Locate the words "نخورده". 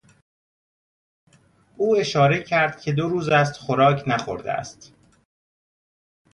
4.07-4.51